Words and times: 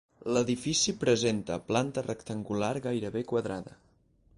L'edifici 0.35 0.93
presenta 1.03 1.59
planta 1.67 2.05
rectangular 2.09 2.75
gairebé 2.87 3.27
quadrada. 3.35 3.79